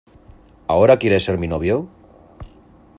[0.67, 1.75] ¿ahora quieres ser mi novio?